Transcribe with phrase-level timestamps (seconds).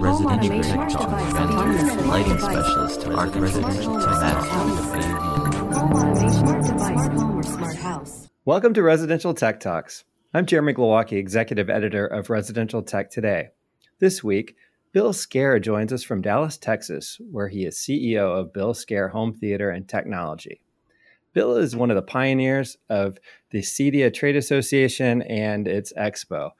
[0.00, 4.10] residential tech talk, fantastic lighting specialist, arc residential tech
[8.46, 10.04] Welcome to Residential Tech Talks.
[10.32, 13.48] I'm Jeremy Glowacki, executive editor of Residential Tech Today.
[13.98, 14.56] This week,
[14.92, 19.34] Bill Scare joins us from Dallas, Texas, where he is CEO of Bill Scare Home
[19.34, 20.62] Theater and Technology.
[21.34, 23.18] Bill is one of the pioneers of
[23.50, 26.52] the CEDIA Trade Association and its expo,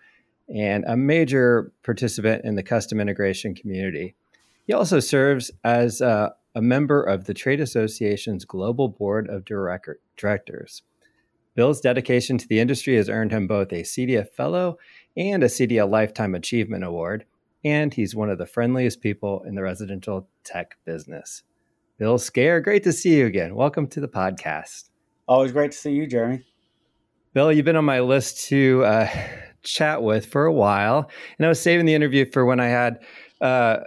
[0.54, 4.14] and a major participant in the custom integration community.
[4.66, 10.00] He also serves as a, a member of the Trade Association's Global Board of Direct-
[10.16, 10.82] Directors.
[11.54, 14.78] Bill's dedication to the industry has earned him both a CEDIA Fellow
[15.16, 17.24] and a CEDIA Lifetime Achievement Award,
[17.64, 21.42] and he's one of the friendliest people in the residential tech business.
[21.98, 23.54] Bill Scare, great to see you again.
[23.54, 24.90] Welcome to the podcast.
[25.28, 26.44] Always great to see you, Jeremy.
[27.34, 29.08] Bill, you've been on my list to uh,
[29.62, 33.00] chat with for a while, and I was saving the interview for when I had
[33.40, 33.78] uh,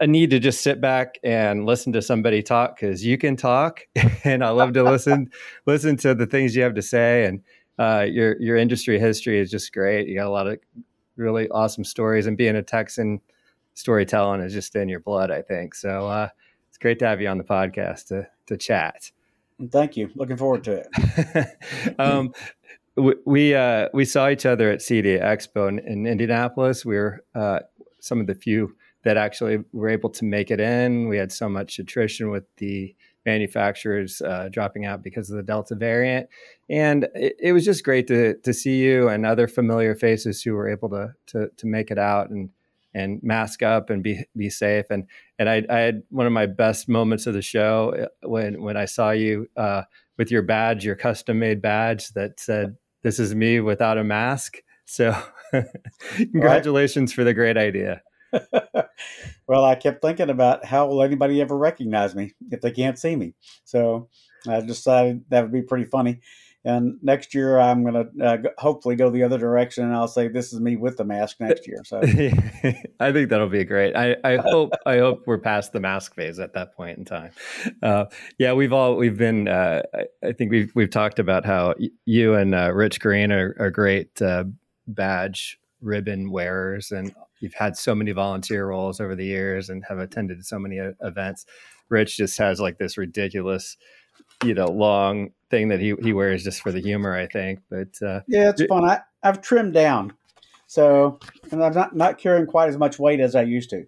[0.00, 3.80] a need to just sit back and listen to somebody talk because you can talk,
[4.24, 5.30] and I love to listen
[5.66, 7.24] listen to the things you have to say.
[7.24, 7.42] And
[7.78, 10.08] uh, your your industry history is just great.
[10.08, 10.58] You got a lot of
[11.16, 13.20] really awesome stories, and being a Texan,
[13.74, 15.30] storytelling is just in your blood.
[15.30, 16.08] I think so.
[16.08, 16.28] Uh,
[16.68, 19.10] it's great to have you on the podcast to to chat.
[19.70, 20.10] Thank you.
[20.14, 21.94] Looking forward to it.
[21.98, 22.34] um,
[22.96, 26.84] we we, uh, we saw each other at CEDIA Expo in, in Indianapolis.
[26.84, 27.60] We were uh,
[28.00, 31.08] some of the few that actually were able to make it in.
[31.08, 35.74] We had so much attrition with the manufacturers uh, dropping out because of the Delta
[35.74, 36.28] variant,
[36.70, 40.54] and it, it, was just great to to see you and other familiar faces who
[40.54, 42.50] were able to to, to make it out and
[42.94, 44.86] and mask up and be be safe.
[44.90, 45.06] And
[45.38, 48.76] and I, I had one of my best moments of the show uh, when when
[48.76, 49.82] I saw you uh,
[50.16, 54.64] with your badge, your custom made badge that said "This is me without a mask."
[54.84, 55.16] So,
[56.16, 57.14] congratulations right.
[57.14, 58.02] for the great idea.
[59.46, 63.14] well, I kept thinking about how will anybody ever recognize me if they can't see
[63.14, 63.34] me.
[63.64, 64.08] So
[64.48, 66.18] I decided that would be pretty funny.
[66.66, 70.26] And next year, I'm going to uh, hopefully go the other direction, and I'll say
[70.26, 71.82] this is me with the mask next year.
[71.84, 72.00] So
[73.00, 73.94] I think that'll be great.
[73.94, 77.30] I, I hope I hope we're past the mask phase at that point in time.
[77.80, 78.06] Uh,
[78.38, 79.46] yeah, we've all we've been.
[79.46, 79.82] Uh,
[80.24, 84.20] I think we've we've talked about how you and uh, Rich Green are, are great
[84.20, 84.42] uh,
[84.88, 90.00] badge ribbon wearers, and you've had so many volunteer roles over the years, and have
[90.00, 91.46] attended so many events.
[91.90, 93.76] Rich just has like this ridiculous
[94.44, 97.60] you know long thing that he he wears just for the humor, I think.
[97.70, 98.84] But uh, yeah, it's fun.
[98.84, 100.12] I I've trimmed down,
[100.66, 101.18] so
[101.50, 103.84] and I'm not not carrying quite as much weight as I used to.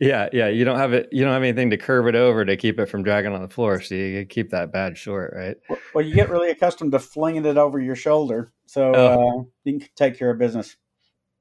[0.00, 0.48] Yeah, yeah.
[0.48, 1.08] You don't have it.
[1.12, 3.48] You don't have anything to curve it over to keep it from dragging on the
[3.48, 3.80] floor.
[3.80, 5.56] So you keep that bad short, right?
[5.94, 9.40] Well, you get really accustomed to flinging it over your shoulder, so oh.
[9.40, 10.76] uh, you can take care of business.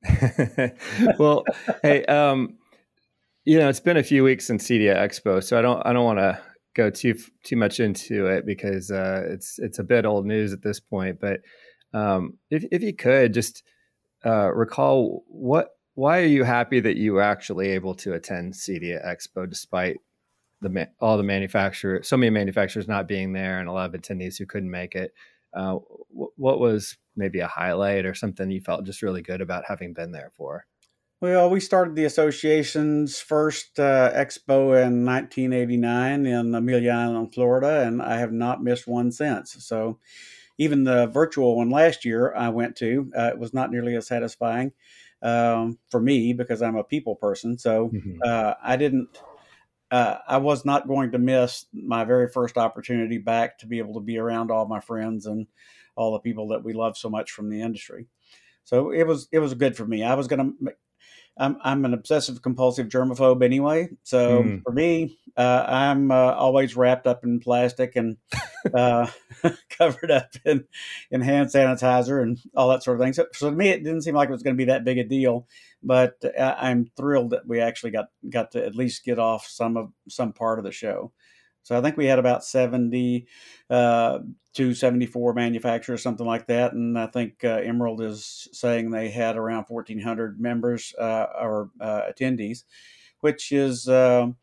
[1.17, 1.45] well,
[1.81, 2.57] hey, um,
[3.45, 6.03] you know, it's been a few weeks since CEDIA Expo, so I don't, I don't
[6.03, 6.39] want to
[6.75, 10.61] go too too much into it because uh, it's it's a bit old news at
[10.61, 11.19] this point.
[11.19, 11.41] But
[11.93, 13.63] um, if if you could just
[14.25, 19.05] uh, recall what why are you happy that you were actually able to attend CEDIA
[19.05, 19.97] Expo despite
[20.61, 24.37] the all the manufacturers, so many manufacturers not being there, and a lot of attendees
[24.37, 25.13] who couldn't make it.
[25.53, 25.77] Uh,
[26.09, 30.11] what was maybe a highlight or something you felt just really good about having been
[30.11, 30.65] there for?
[31.23, 38.01] Well, we started the association's first uh, expo in 1989 in Amelia Island, Florida, and
[38.01, 39.55] I have not missed one since.
[39.65, 39.99] So,
[40.57, 44.05] even the virtual one last year I went to, uh, it was not nearly as
[44.05, 44.73] satisfying
[45.21, 47.57] um, for me because I'm a people person.
[47.57, 48.19] So, mm-hmm.
[48.21, 49.07] uh, I didn't.
[49.89, 53.93] Uh, I was not going to miss my very first opportunity back to be able
[53.93, 55.47] to be around all my friends and
[55.95, 58.07] all the people that we love so much from the industry.
[58.65, 60.03] So it was it was good for me.
[60.03, 60.73] I was going to
[61.37, 63.89] I'm I'm an obsessive compulsive germaphobe anyway.
[64.03, 64.63] So mm.
[64.63, 68.17] for me, uh, I'm uh, always wrapped up in plastic and
[68.73, 69.07] uh,
[69.69, 70.65] covered up in
[71.09, 73.13] in hand sanitizer and all that sort of thing.
[73.13, 74.99] So, so to me, it didn't seem like it was going to be that big
[74.99, 75.47] a deal.
[75.81, 79.75] But uh, I'm thrilled that we actually got got to at least get off some
[79.75, 81.11] of some part of the show.
[81.63, 83.25] So I think we had about 70
[83.69, 84.19] uh,
[84.53, 86.73] to 74 manufacturers, something like that.
[86.73, 92.01] And I think uh, Emerald is saying they had around 1,400 members uh, or uh,
[92.11, 92.63] attendees,
[93.21, 94.35] which is um,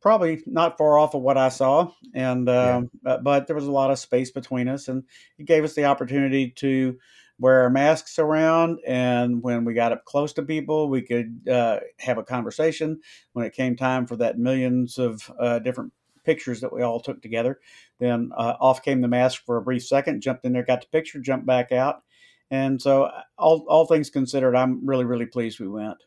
[0.00, 1.90] probably not far off of what I saw.
[2.14, 3.16] And um, yeah.
[3.22, 5.04] but there was a lot of space between us, and
[5.38, 6.98] it gave us the opportunity to
[7.38, 8.78] wear our masks around.
[8.86, 13.00] And when we got up close to people, we could uh, have a conversation.
[13.32, 15.92] When it came time for that millions of uh, different
[16.24, 17.60] pictures that we all took together,
[17.98, 20.86] then uh, off came the mask for a brief second, jumped in there, got the
[20.88, 22.02] picture, jumped back out.
[22.50, 25.98] And so, uh, all, all things considered, I'm really, really pleased we went.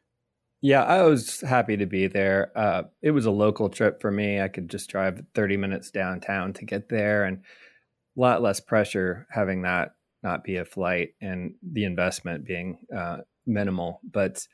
[0.61, 2.51] Yeah, I was happy to be there.
[2.55, 4.41] Uh, it was a local trip for me.
[4.41, 9.27] I could just drive 30 minutes downtown to get there and a lot less pressure
[9.29, 9.91] having that
[10.27, 14.01] not be a flight and the investment being uh, minimal.
[14.03, 14.47] But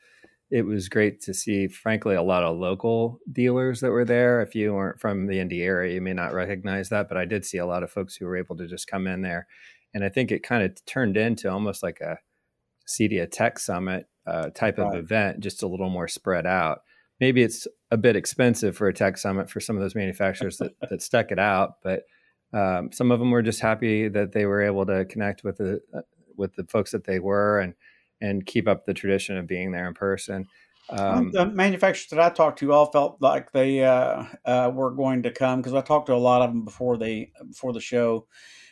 [0.50, 4.40] it was great to see, frankly, a lot of local dealers that were there.
[4.40, 7.44] If you weren't from the Indy area, you may not recognize that, but I did
[7.44, 9.46] see a lot of folks who were able to just come in there.
[9.92, 12.18] And I think it kind of turned into almost like a
[12.86, 14.86] CEDIA Tech Summit uh, type right.
[14.86, 16.80] of event, just a little more spread out.
[17.20, 20.72] Maybe it's a bit expensive for a tech summit for some of those manufacturers that,
[20.90, 22.02] that stuck it out, but
[22.54, 25.80] um, some of them were just happy that they were able to connect with the
[25.92, 26.02] uh,
[26.36, 27.74] with the folks that they were and
[28.20, 30.46] and keep up the tradition of being there in person.
[30.90, 35.22] Um, the manufacturers that I talked to all felt like they uh, uh, were going
[35.24, 38.26] to come because I talked to a lot of them before they before the show,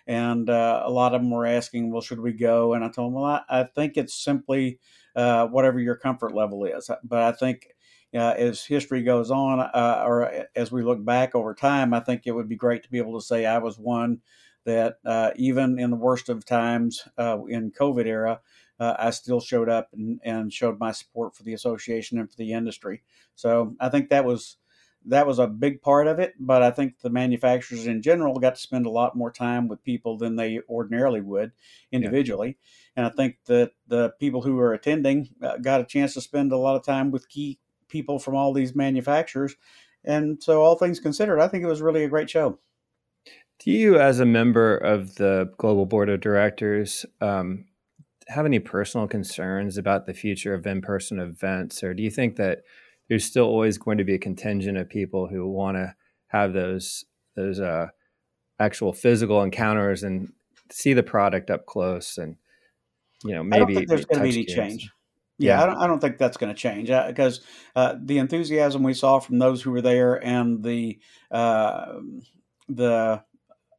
[0.07, 3.09] and uh, a lot of them were asking, "Well, should we go?" And I told
[3.09, 4.79] them, "Well, I, I think it's simply
[5.17, 7.69] uh, whatever your comfort level is." But I think
[8.15, 12.23] uh, as history goes on, uh, or as we look back over time, I think
[12.25, 14.21] it would be great to be able to say I was one
[14.65, 14.99] that
[15.37, 18.41] even in the worst of times in COVID era
[18.83, 22.37] uh, I still showed up and, and showed my support for the association and for
[22.37, 23.05] the industry.
[23.37, 24.57] So I think that was
[25.07, 26.35] that was a big part of it.
[26.39, 29.85] But I think the manufacturers in general got to spend a lot more time with
[29.85, 31.53] people than they ordinarily would
[31.93, 32.57] individually.
[32.97, 33.05] Yeah.
[33.05, 36.51] And I think that the people who were attending uh, got a chance to spend
[36.51, 37.61] a lot of time with key
[37.93, 39.55] people from all these manufacturers.
[40.05, 42.59] And so, all things considered, I think it was really a great show.
[43.61, 47.67] Do you, as a member of the global board of directors, um,
[48.27, 52.63] have any personal concerns about the future of in-person events, or do you think that
[53.09, 55.95] there's still always going to be a contingent of people who want to
[56.29, 57.05] have those
[57.37, 57.89] those uh,
[58.59, 60.33] actual physical encounters and
[60.71, 62.37] see the product up close and
[63.25, 64.91] you know maybe there's going to be any change.
[65.45, 67.41] Yeah, yeah, I don't, I don't think that's going to change because
[67.75, 70.99] uh, uh, the enthusiasm we saw from those who were there and the
[71.31, 71.95] uh,
[72.69, 73.23] the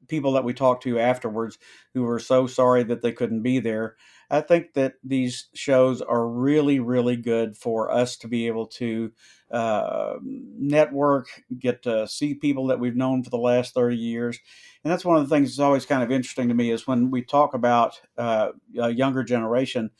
[0.08, 1.58] people that we talked to afterwards
[1.94, 3.96] who were so sorry that they couldn't be there
[4.30, 9.12] I think that these shows are really, really good for us to be able to
[9.52, 11.28] uh, network,
[11.60, 14.40] get to see people that we've known for the last 30 years.
[14.84, 17.12] And that's one of the things that's always kind of interesting to me is when
[17.12, 18.50] we talk about uh,
[18.80, 19.92] a younger generation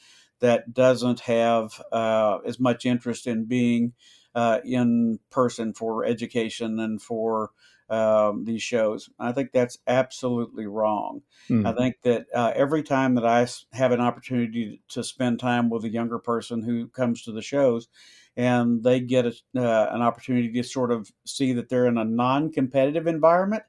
[0.44, 3.94] that doesn't have uh, as much interest in being
[4.36, 7.52] uh, in person for education and for
[7.90, 9.10] um, these shows.
[9.18, 11.22] I think that's absolutely wrong.
[11.50, 11.66] Mm.
[11.66, 15.86] I think that uh, every time that I have an opportunity to spend time with
[15.86, 17.88] a younger person who comes to the shows,
[18.36, 22.06] and they get a, uh, an opportunity to sort of see that they're in a
[22.06, 23.64] non-competitive environment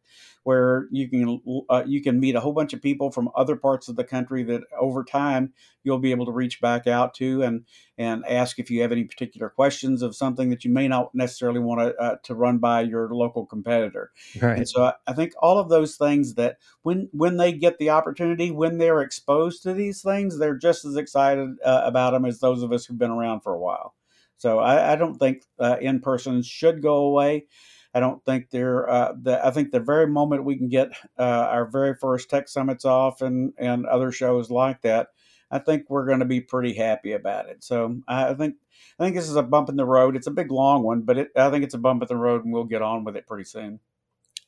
[0.45, 1.41] where you can
[1.71, 4.43] uh, you can meet a whole bunch of people from other parts of the country
[4.45, 5.53] that over time
[5.83, 7.65] you'll be able to reach back out to and
[7.97, 11.61] and ask if you have any particular questions of something that you may not necessarily
[11.61, 14.13] want to uh, to run by your local competitor.
[14.41, 14.59] Right.
[14.59, 17.91] And so I, I, think all of those things that when when they get the
[17.91, 22.41] opportunity, when they're exposed to these things, they're just as excited uh, about them as
[22.41, 23.95] those of us who've been around for a while.
[24.44, 27.46] So I, I don't think uh, in person should go away.
[27.94, 28.87] I don't think they're.
[28.87, 32.50] Uh, the, I think the very moment we can get uh, our very first tech
[32.50, 35.08] summits off and and other shows like that,
[35.50, 37.64] I think we're going to be pretty happy about it.
[37.64, 38.56] So I think
[39.00, 40.14] I think this is a bump in the road.
[40.14, 42.44] It's a big long one, but it, I think it's a bump in the road,
[42.44, 43.81] and we'll get on with it pretty soon.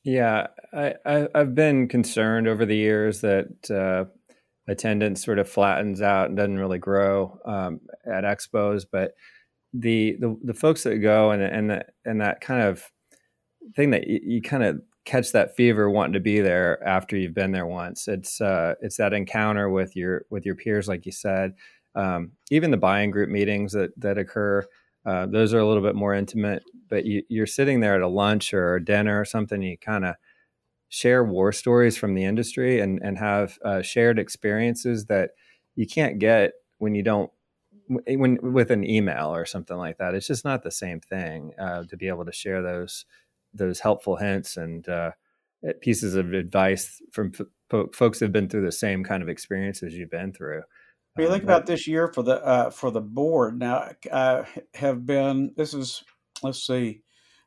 [0.03, 4.05] Yeah, I, I have been concerned over the years that uh,
[4.67, 9.13] attendance sort of flattens out and doesn't really grow um, at expos, but
[9.73, 12.83] the, the the folks that go and and and that kind of
[13.75, 17.33] thing that you, you kind of catch that fever wanting to be there after you've
[17.33, 18.07] been there once.
[18.07, 21.53] It's uh, it's that encounter with your with your peers, like you said.
[21.95, 24.65] Um, even the buying group meetings that that occur,
[25.05, 26.63] uh, those are a little bit more intimate.
[26.89, 29.61] But you, you're sitting there at a lunch or a dinner or something.
[29.61, 30.15] You kind of
[30.89, 35.31] share war stories from the industry and and have uh, shared experiences that
[35.75, 37.31] you can't get when you don't
[37.89, 40.13] when with an email or something like that.
[40.13, 43.05] It's just not the same thing uh, to be able to share those
[43.53, 45.11] those helpful hints and uh,
[45.81, 50.11] pieces of advice from f- folks who've been through the same kind of experiences you've
[50.11, 50.61] been through.
[51.15, 54.45] When you think um, about this year for the uh, for the board now, I
[54.75, 55.53] have been.
[55.55, 56.03] This is
[56.43, 57.01] let's see.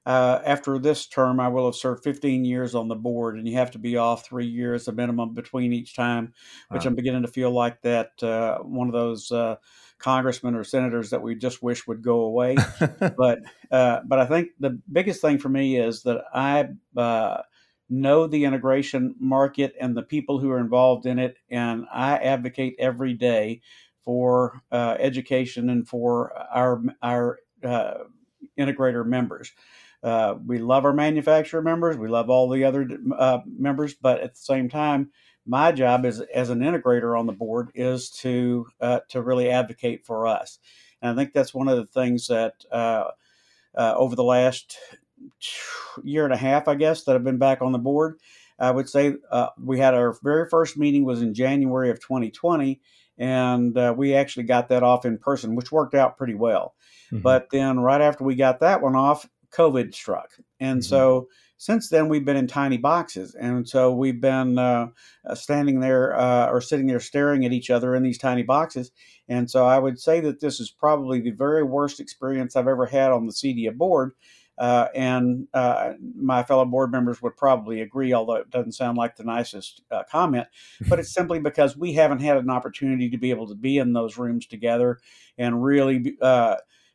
[0.07, 3.57] Uh, after this term, I will have served 15 years on the board, and you
[3.59, 6.33] have to be off three years a minimum between each time,
[6.71, 9.57] which I'm beginning to feel like that uh, one of those uh,
[10.01, 12.57] congressmen or senators that we just wish would go away.
[13.17, 13.41] but
[13.71, 17.43] uh, but I think the biggest thing for me is that I uh,
[17.89, 22.77] know the integration market and the people who are involved in it, and I advocate
[22.79, 23.61] every day
[24.05, 27.95] for uh, education and for our our uh,
[28.59, 29.53] integrator members.
[30.03, 31.97] Uh, we love our manufacturer members.
[31.97, 35.11] We love all the other uh, members, but at the same time,
[35.47, 40.05] my job as as an integrator on the board is to uh, to really advocate
[40.05, 40.59] for us.
[41.03, 43.11] And I think that's one of the things that uh,
[43.75, 44.77] uh, over the last
[46.03, 48.19] year and a half, I guess, that I've been back on the board.
[48.59, 52.79] I would say uh, we had our very first meeting was in January of 2020,
[53.17, 56.75] and we actually got that off in person, which worked out pretty well.
[57.07, 57.23] Mm-hmm.
[57.23, 60.31] But then right after we got that one off, COVID struck.
[60.59, 60.89] And mm-hmm.
[60.89, 61.29] so
[61.61, 63.35] since then, we've been in tiny boxes.
[63.35, 64.87] And so we've been uh,
[65.27, 68.93] uh, standing there uh, or sitting there staring at each other in these tiny boxes.
[69.29, 72.87] And so I would say that this is probably the very worst experience I've ever
[72.87, 74.13] had on the CEDIA board.
[74.57, 79.17] Uh, and uh, my fellow board members would probably agree, although it doesn't sound like
[79.17, 80.47] the nicest uh, comment.
[80.89, 83.93] But it's simply because we haven't had an opportunity to be able to be in
[83.93, 84.99] those rooms together
[85.37, 86.17] and really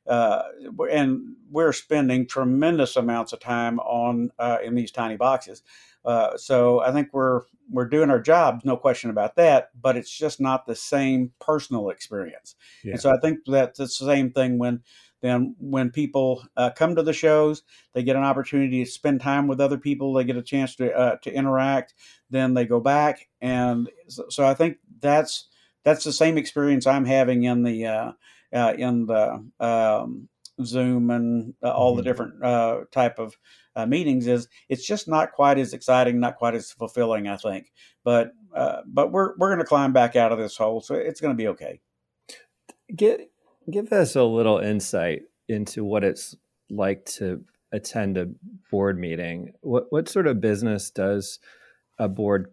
[0.08, 0.44] uh,
[0.80, 5.64] uh, and we're spending tremendous amounts of time on uh, in these tiny boxes.
[6.04, 9.70] Uh, so I think we're we're doing our jobs, no question about that.
[9.80, 12.56] But it's just not the same personal experience.
[12.84, 12.94] Yeah.
[12.94, 14.84] And so I think that that's the same thing when
[15.22, 19.48] then when people uh, come to the shows, they get an opportunity to spend time
[19.48, 20.14] with other people.
[20.14, 21.96] They get a chance to uh, to interact.
[22.30, 25.48] Then they go back, and so, so, I think that's
[25.84, 28.14] that's the same experience I'm having in the
[28.54, 30.30] uh, in the um,
[30.64, 31.98] Zoom and uh, all mm-hmm.
[31.98, 33.38] the different uh, type of
[33.76, 37.72] uh, meetings is it's just not quite as exciting, not quite as fulfilling, I think.
[38.04, 41.20] But uh, but we're we're going to climb back out of this hole, so it's
[41.20, 41.82] going to be okay.
[42.96, 43.30] Get
[43.70, 46.36] give us a little insight into what it's
[46.70, 48.30] like to attend a
[48.72, 49.54] board meeting.
[49.62, 51.40] What what sort of business does
[52.00, 52.52] a board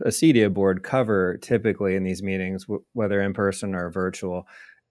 [0.00, 4.48] a CEDIA board cover typically in these meetings, whether in person or virtual?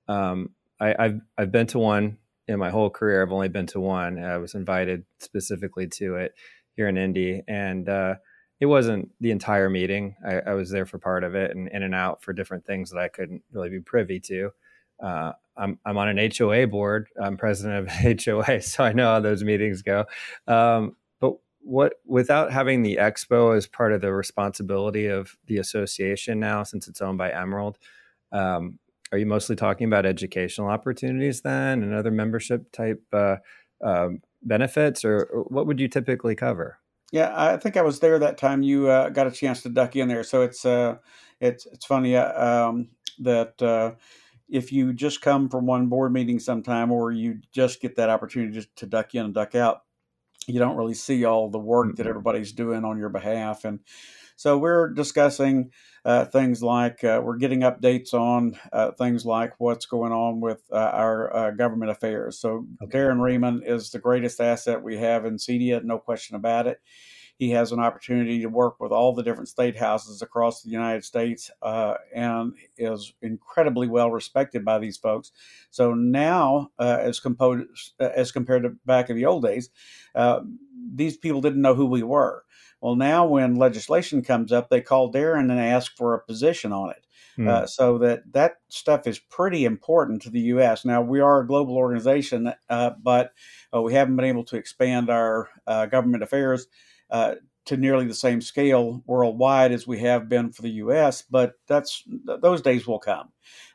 [0.08, 2.18] Um, I, have I've been to one
[2.48, 3.22] in my whole career.
[3.22, 4.22] I've only been to one.
[4.24, 6.34] I was invited specifically to it
[6.76, 8.16] here in Indy, and uh,
[8.60, 10.16] it wasn't the entire meeting.
[10.26, 12.92] I, I, was there for part of it and in and out for different things
[12.92, 14.52] that I couldn't really be privy to.
[15.02, 17.08] Uh, I'm I'm on an HOA board.
[17.22, 17.90] I'm president of
[18.24, 20.06] HOA, so I know how those meetings go.
[20.48, 26.40] Um, but what without having the expo as part of the responsibility of the association
[26.40, 27.78] now, since it's owned by Emerald,
[28.32, 28.80] um,
[29.14, 33.36] are you mostly talking about educational opportunities then and other membership type uh,
[33.86, 34.10] uh,
[34.42, 36.80] benefits, or, or, what would you typically cover?
[37.12, 38.64] Yeah, I think I was there that time.
[38.64, 40.96] You uh, got a chance to duck in there, so it's uh,
[41.40, 42.90] it's it's funny uh, um,
[43.20, 43.92] that uh,
[44.50, 48.62] if you just come from one board meeting sometime, or you just get that opportunity
[48.62, 49.84] to, to duck in and duck out,
[50.48, 51.96] you don't really see all the work mm-hmm.
[51.98, 53.82] that everybody's doing on your behalf and
[54.36, 55.72] so we're discussing
[56.06, 60.62] uh, things like uh, we're getting updates on uh, things like what's going on with
[60.72, 62.40] uh, our uh, government affairs.
[62.40, 62.98] So okay.
[62.98, 66.82] Darren Riemann is the greatest asset we have in CEDIA, no question about it.
[67.38, 71.04] He has an opportunity to work with all the different state houses across the United
[71.04, 75.32] States uh, and is incredibly well respected by these folks.
[75.72, 77.66] So now, as, composed,
[78.00, 79.72] as compared to back in the old days,
[80.94, 82.44] these people didn't know who we were.
[82.84, 86.90] Well, now when legislation comes up, they call Darren and ask for a position on
[86.90, 87.08] it.
[87.38, 87.48] Mm.
[87.48, 90.84] Uh, so that that stuff is pretty important to the U.S.
[90.84, 93.32] Now we are a global organization, uh, but
[93.74, 96.68] uh, we haven't been able to expand our uh, government affairs
[97.10, 97.36] uh,
[97.68, 101.22] to nearly the same scale worldwide as we have been for the U.S.
[101.22, 103.30] But that's those days will come.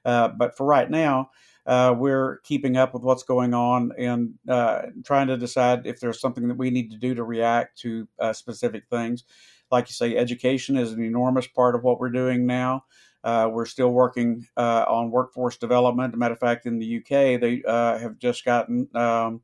[0.05, 1.31] Uh, but for right now,
[1.69, 6.19] uh, we're keeping up with what's going on and uh, trying to decide if there's
[6.19, 9.25] something that we need to do to react to uh, specific things.
[9.71, 12.85] Like you say, education is an enormous part of what we're doing now.
[13.23, 16.15] Uh, we're still working uh, on workforce development.
[16.15, 19.43] As a matter of fact, in the UK, they uh, have just gotten um,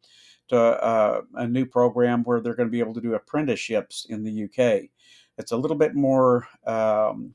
[0.49, 4.45] to a new program where they're going to be able to do apprenticeships in the
[4.45, 4.88] UK.
[5.37, 7.35] It's a little bit more um,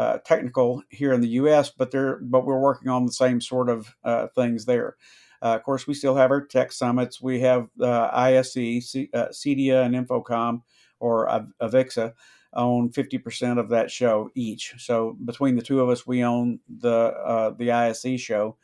[0.00, 3.68] uh, technical here in the U.S., but they're but we're working on the same sort
[3.68, 4.96] of uh, things there.
[5.42, 7.20] Uh, of course, we still have our tech summits.
[7.20, 10.62] We have uh, ISE, C- uh, CEDIA, and InfoComm
[11.00, 12.14] or Avixa
[12.54, 14.74] own 50% of that show each.
[14.78, 18.56] So between the two of us, we own the the ISE show,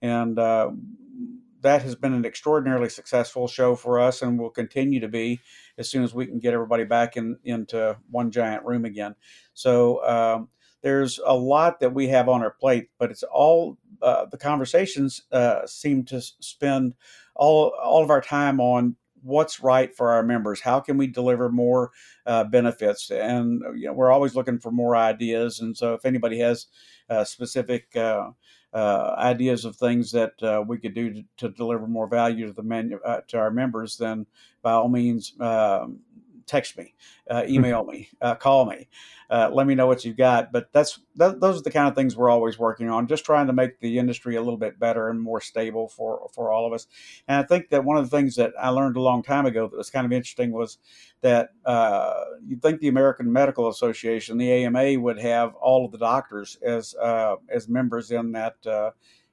[0.00, 5.40] and that has been an extraordinarily successful show for us, and will continue to be
[5.76, 9.16] as soon as we can get everybody back in into one giant room again.
[9.54, 10.06] So.
[10.06, 10.48] Um,
[10.84, 15.22] there's a lot that we have on our plate, but it's all uh, the conversations
[15.32, 16.94] uh, seem to spend
[17.34, 20.60] all all of our time on what's right for our members.
[20.60, 21.90] How can we deliver more
[22.26, 23.10] uh, benefits?
[23.10, 25.60] And you know, we're always looking for more ideas.
[25.60, 26.66] And so, if anybody has
[27.08, 28.32] uh, specific uh,
[28.74, 32.62] uh, ideas of things that we could do to, to, deliver more value to the
[32.62, 34.26] menu, to our members, then
[34.60, 36.00] by all means, um,
[36.46, 36.94] text me,
[37.28, 37.50] uh, hmm.
[37.50, 38.88] email me, uh, call me,
[39.30, 40.52] uh, let me know what you've got.
[40.52, 43.46] But that's that, those are the kind of things we're always working on, just trying
[43.46, 46.72] to make the industry a little bit better and more stable for for all of
[46.72, 46.86] us.
[47.28, 49.68] And I think that one of the things that I learned a long time ago
[49.68, 50.78] that was kind of interesting was
[51.22, 55.98] that uh, you'd think the American Medical Association, the AMA, would have all of the
[55.98, 58.90] doctors as uh, as members in that uh,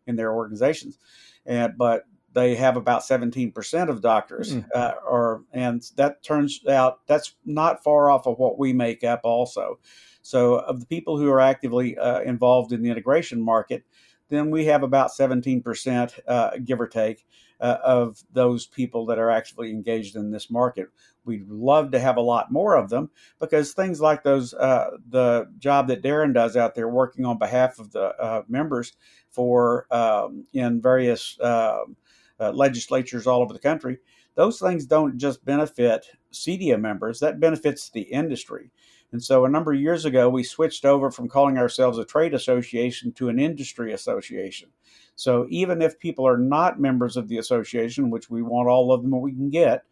[0.08, 0.98] in their organizations.
[1.46, 2.04] And, but
[2.34, 4.66] they have about 17% of doctors mm.
[4.74, 9.22] uh, or and that turns out that's not far off of what we make up
[9.24, 9.80] also
[10.22, 13.84] so of the people who are actively uh, involved in the integration market
[14.30, 17.26] then we have about 17% uh, give or take
[17.60, 20.88] uh, of those people that are actually engaged in this market
[21.26, 23.10] we'd love to have a lot more of them
[23.40, 27.80] because things like those uh, the job that darren does out there working on behalf
[27.80, 28.94] of the uh, members
[29.30, 31.96] for um, in various um,
[32.42, 34.00] uh, legislatures all over the country,
[34.36, 38.72] those things don't just benefit CEDIA members, that benefits the industry.
[39.12, 42.34] And so a number of years ago, we switched over from calling ourselves a trade
[42.34, 44.70] association to an industry association.
[45.16, 49.02] So even if people are not members of the association, which we want all of
[49.02, 49.84] them we can get,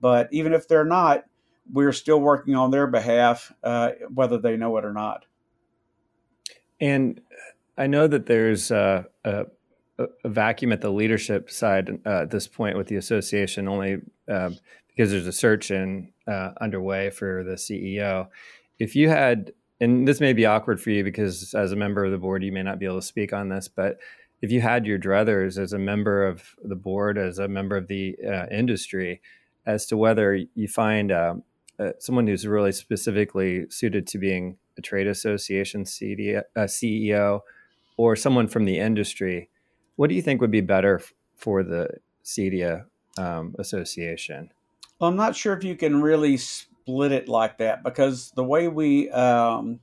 [0.00, 1.24] but even if they're not,
[1.72, 5.24] we're still working on their behalf, uh, whether they know it or not.
[6.80, 7.20] And
[7.78, 9.46] I know that there's a, a,
[10.24, 13.98] vacuum at the leadership side uh, at this point with the association, only
[14.30, 14.50] uh,
[14.88, 18.28] because there's a search in uh, underway for the CEO.
[18.78, 22.12] If you had, and this may be awkward for you because as a member of
[22.12, 23.98] the board, you may not be able to speak on this, but
[24.42, 27.88] if you had your druthers as a member of the board, as a member of
[27.88, 29.20] the uh, industry,
[29.64, 31.34] as to whether you find uh,
[31.78, 37.40] uh, someone who's really specifically suited to being a trade association CEO
[37.96, 39.48] or someone from the industry
[39.96, 41.88] what do you think would be better f- for the
[42.24, 42.84] CEDIA
[43.18, 44.50] um, association?
[44.98, 48.68] Well, I'm not sure if you can really split it like that because the way
[48.68, 49.80] we, um,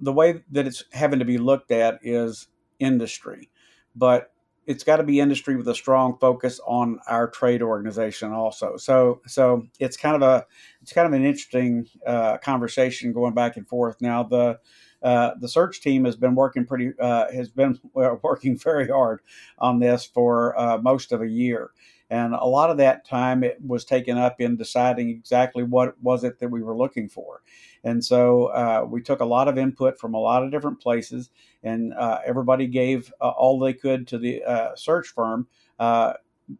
[0.00, 3.50] the way that it's having to be looked at is industry,
[3.94, 4.32] but
[4.66, 8.76] it's got to be industry with a strong focus on our trade organization also.
[8.76, 10.46] So, so it's kind of a,
[10.80, 14.00] it's kind of an interesting uh, conversation going back and forth.
[14.00, 14.60] Now, the
[15.02, 19.20] uh, the search team has been working pretty uh, has been working very hard
[19.58, 21.70] on this for uh, most of a year.
[22.10, 26.24] And a lot of that time it was taken up in deciding exactly what was
[26.24, 27.40] it that we were looking for.
[27.84, 31.30] And so uh, we took a lot of input from a lot of different places
[31.62, 34.42] and uh, everybody gave all they could to the
[34.76, 35.48] search firm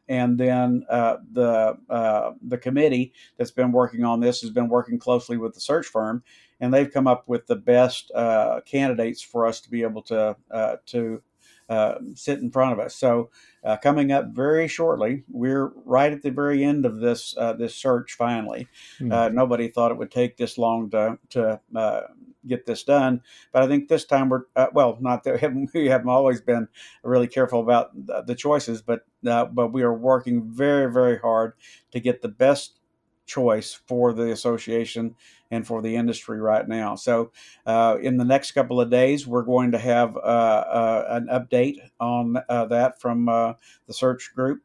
[0.08, 4.98] and then uh, the uh, the committee that's been working on this has been working
[4.98, 6.22] closely with the search firm,
[6.62, 10.36] and they've come up with the best uh, candidates for us to be able to
[10.50, 11.20] uh, to
[11.68, 12.94] uh, sit in front of us.
[12.94, 13.30] So,
[13.64, 17.74] uh, coming up very shortly, we're right at the very end of this uh, this
[17.74, 18.12] search.
[18.12, 18.68] Finally,
[19.00, 19.34] mm-hmm.
[19.34, 21.60] nobody thought it would take this long to to
[22.46, 23.22] get this done,
[23.52, 24.96] but I think this time we're well.
[25.00, 26.68] Not that we haven't always been
[27.02, 31.54] really careful about the, the choices, but but we are working very very hard
[31.90, 32.78] to get the best
[33.26, 35.14] choice for the association
[35.52, 36.96] and for the industry right now.
[36.96, 37.30] So,
[37.66, 41.78] uh, in the next couple of days, we're going to have uh, uh, an update
[42.00, 43.52] on uh, that from uh,
[43.86, 44.62] the search group.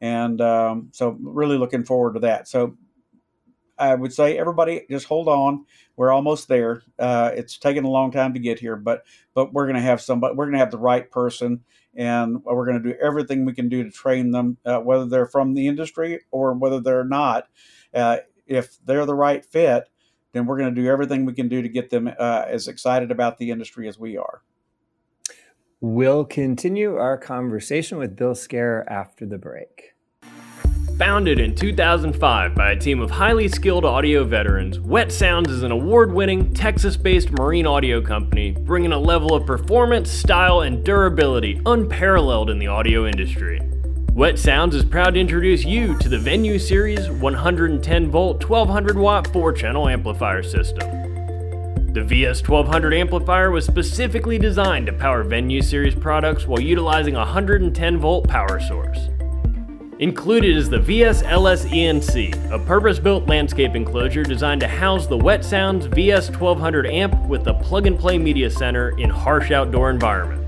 [0.00, 2.48] And um, so, really looking forward to that.
[2.48, 2.76] So,
[3.78, 5.64] I would say everybody just hold on.
[5.96, 6.82] We're almost there.
[6.98, 10.00] Uh, it's taken a long time to get here, but but we're going to have
[10.00, 10.34] somebody.
[10.34, 11.60] We're going to have the right person,
[11.94, 15.54] and we're going to do everything we can do to train them, whether they're from
[15.54, 17.48] the industry or whether they're not.
[17.92, 19.88] If they're the right fit,
[20.32, 23.10] then we're going to do everything we can do to get them uh, as excited
[23.10, 24.42] about the industry as we are.
[25.80, 29.94] We'll continue our conversation with Bill Scare after the break.
[30.98, 35.72] Founded in 2005 by a team of highly skilled audio veterans, Wet Sounds is an
[35.72, 41.58] award winning, Texas based marine audio company bringing a level of performance, style, and durability
[41.64, 43.58] unparalleled in the audio industry.
[44.14, 49.26] Wet Sounds is proud to introduce you to the Venue Series 110 volt 1200 watt
[49.28, 50.90] 4 channel amplifier system.
[51.92, 57.20] The VS 1200 amplifier was specifically designed to power Venue Series products while utilizing a
[57.20, 59.08] 110 volt power source.
[60.00, 65.16] Included is the VS LS ENC, a purpose built landscape enclosure designed to house the
[65.16, 69.88] Wet Sounds VS 1200 amp with the plug and play media center in harsh outdoor
[69.88, 70.39] environments.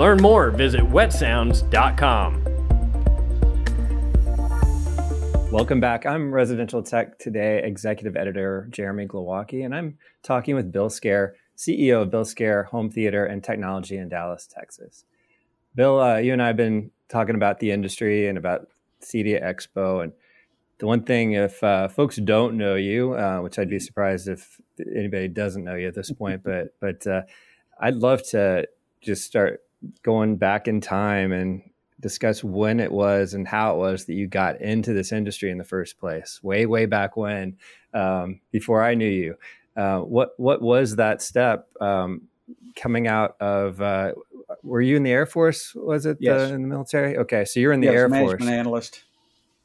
[0.00, 2.42] Learn more, visit wetsounds.com.
[5.52, 6.06] Welcome back.
[6.06, 12.00] I'm Residential Tech Today Executive Editor Jeremy Glowacki, and I'm talking with Bill Scare, CEO
[12.00, 15.04] of Bill Scare Home Theater and Technology in Dallas, Texas.
[15.74, 18.68] Bill, uh, you and I have been talking about the industry and about
[19.02, 20.02] CEDIA Expo.
[20.02, 20.14] And
[20.78, 24.62] the one thing, if uh, folks don't know you, uh, which I'd be surprised if
[24.96, 27.24] anybody doesn't know you at this point, but but uh,
[27.78, 28.66] I'd love to
[29.02, 29.60] just start
[30.02, 31.62] going back in time and
[32.00, 35.58] discuss when it was and how it was that you got into this industry in
[35.58, 37.56] the first place, way way back when,
[37.94, 39.36] um, before I knew you.
[39.76, 42.22] Uh, what what was that step um,
[42.76, 43.80] coming out of?
[43.80, 44.12] Uh,
[44.62, 45.74] were you in the Air Force?
[45.74, 46.48] Was it yes.
[46.48, 47.16] the, in the military?
[47.18, 48.50] Okay, so you're in the yes, Air management Force.
[48.50, 49.04] analyst.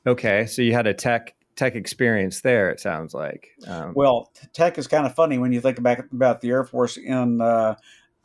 [0.08, 2.70] Okay, so you had a tech tech experience there.
[2.70, 3.50] It sounds like.
[3.68, 6.98] Um, well, tech is kind of funny when you think back about the Air Force
[6.98, 7.76] in uh,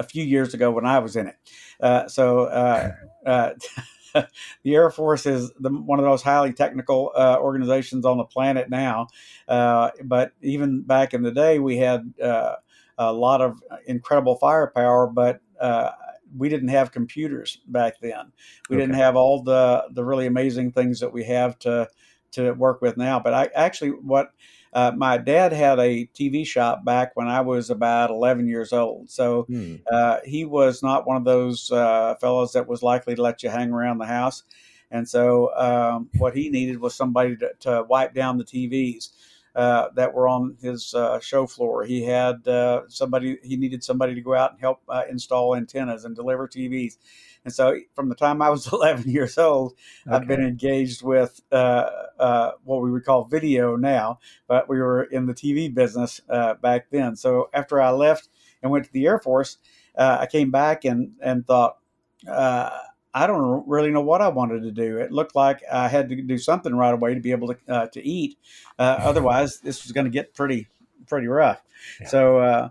[0.01, 1.37] a few years ago when I was in it.
[1.81, 2.45] Uh, so.
[2.45, 2.91] Uh,
[3.25, 3.51] uh
[4.65, 8.25] the Air Force is the, one of the most highly technical uh, organizations on the
[8.25, 9.07] planet now.
[9.47, 12.57] Uh, but even back in the day, we had uh,
[12.99, 15.91] a lot of incredible firepower, but uh,
[16.37, 18.33] we didn't have computers back then.
[18.69, 18.83] We okay.
[18.83, 21.89] didn't have all the the really amazing things that we have to
[22.33, 23.21] to work with now.
[23.21, 24.31] But I actually what
[24.73, 29.11] uh, my dad had a TV shop back when I was about 11 years old.
[29.11, 29.77] So hmm.
[29.91, 33.51] uh, he was not one of those uh, fellows that was likely to let you
[33.51, 34.45] hang around the house.
[34.91, 39.11] And so um, what he needed was somebody to, to wipe down the TVs.
[39.57, 41.83] Uh, that were on his uh, show floor.
[41.85, 43.37] He had uh, somebody.
[43.43, 46.99] He needed somebody to go out and help uh, install antennas and deliver TVs.
[47.45, 49.75] And so, from the time I was 11 years old,
[50.07, 50.17] okay.
[50.17, 55.05] I've been engaged with uh, uh, what we would call video now, but we were
[55.05, 57.17] in the TV business uh, back then.
[57.17, 58.29] So, after I left
[58.63, 59.59] and went to the Air Force,
[59.97, 61.79] uh, I came back and, and thought,
[62.29, 62.71] uh,
[63.13, 64.99] I don't really know what I wanted to do.
[64.99, 67.87] It looked like I had to do something right away to be able to uh,
[67.89, 68.39] to eat.
[68.79, 70.69] otherwise, this was going to get pretty
[71.11, 71.61] pretty rough.
[72.01, 72.07] Yeah.
[72.09, 72.69] So uh,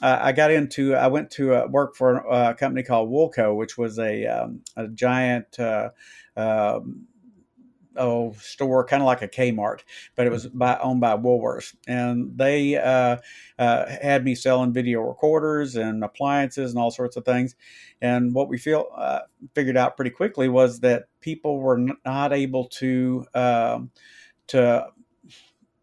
[0.00, 3.98] I got into, I went to uh, work for a company called Woolco, which was
[3.98, 5.90] a, um, a giant, uh,
[6.36, 7.06] um,
[7.96, 9.80] oh, store, kind of like a Kmart,
[10.14, 10.58] but it was mm-hmm.
[10.58, 11.74] by, owned by Woolworths.
[11.86, 13.18] And they uh,
[13.58, 17.56] uh, had me selling video recorders and appliances and all sorts of things.
[18.00, 19.20] And what we feel uh,
[19.54, 23.90] figured out pretty quickly was that people were not able to um,
[24.48, 24.86] to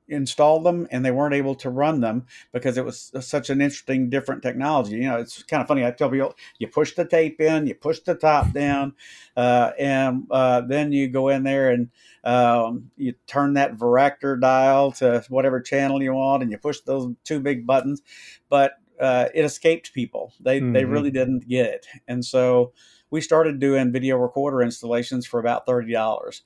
[0.08, 4.10] install them and they weren't able to run them because it was such an interesting
[4.10, 4.96] different technology.
[4.96, 7.76] You know it's kind of funny i tell people you push the tape in you
[7.76, 8.94] push the top down
[9.36, 11.90] uh, and uh, then you go in there and
[12.24, 17.14] um, you turn that varactor dial to whatever channel you want and you push those
[17.24, 18.02] two big buttons
[18.50, 20.34] but uh, it escaped people.
[20.40, 20.74] They, mm-hmm.
[20.74, 21.86] they really didn't get it.
[22.08, 22.74] And so
[23.10, 26.42] we started doing video recorder installations for about $30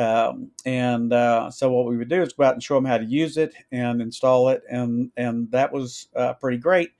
[0.00, 2.98] um, and uh, so what we would do is go out and show them how
[2.98, 6.90] to use it and install it, and and that was uh, pretty great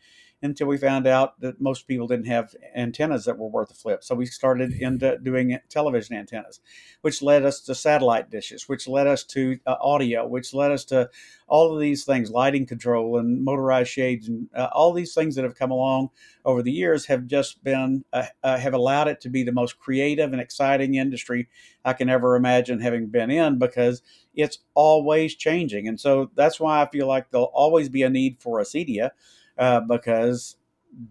[0.43, 4.03] until we found out that most people didn't have antennas that were worth a flip.
[4.03, 6.61] So we started into doing television antennas,
[7.03, 10.85] which led us to satellite dishes, which led us to uh, audio, which led us
[10.87, 11.11] to
[11.47, 15.45] all of these things, lighting control and motorized shades, and uh, all these things that
[15.45, 16.09] have come along
[16.45, 19.79] over the years have just been uh, uh have allowed it to be the most
[19.79, 21.49] creative and exciting industry
[21.85, 24.01] I can ever imagine having been in because
[24.33, 28.39] it's always changing, and so that's why I feel like there'll always be a need
[28.41, 29.11] for a CEDIA
[29.61, 30.57] uh, because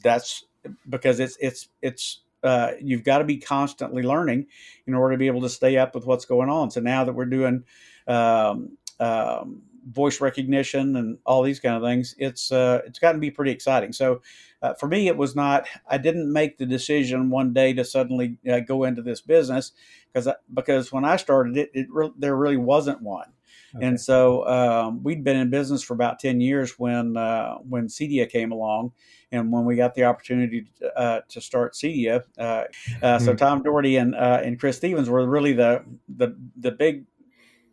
[0.04, 0.46] that's
[0.90, 4.48] because it's it's it's uh, you've got to be constantly learning
[4.88, 6.72] in order to be able to stay up with what's going on.
[6.72, 7.64] So now that we're doing
[8.08, 13.22] um, um, voice recognition and all these kind of things, it's uh, it's gotten to
[13.22, 13.94] be pretty exciting.
[13.94, 14.22] So
[14.62, 15.68] uh, for me, it was not.
[15.88, 19.74] I didn't make the decision one day to suddenly uh, go into this business
[20.14, 23.32] because because when I started it, it re- there really wasn't one.
[23.76, 23.86] Okay.
[23.86, 28.30] And so um, we'd been in business for about ten years when uh, when CEDIA
[28.30, 28.94] came along,
[29.32, 32.24] and when we got the opportunity to, uh, to start CEDIA.
[32.38, 32.66] Uh, uh
[33.02, 33.26] mm-hmm.
[33.26, 37.06] So Tom Doherty and uh, and Chris Stevens were really the the the big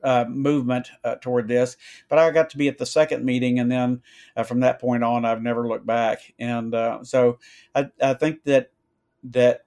[0.03, 1.77] uh, movement uh, toward this.
[2.09, 4.03] But I got to be at the second meeting, and then
[4.37, 6.35] uh, from that point on, I've never looked back.
[6.39, 7.39] And so
[7.75, 8.71] I, I, think that
[9.25, 9.66] that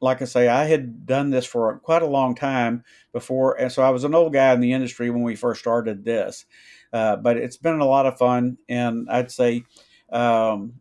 [0.00, 3.82] like I say, I had done this for quite a long time before, and so
[3.82, 6.46] I was an old guy in the industry when we first started this.
[6.92, 9.64] Uh, but it's been a lot of fun, and I'd say,
[10.10, 10.80] um,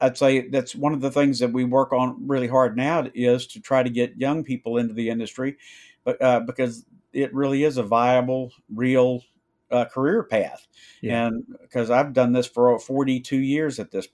[0.00, 3.46] I'd say that's one of the things that we work on really hard now is
[3.48, 5.56] to try to get young people into the industry,
[6.04, 9.22] but uh, because it really is a viable, real
[9.70, 10.66] uh, career path.
[11.02, 11.26] Yeah.
[11.26, 14.06] And because I've done this for 42 years at this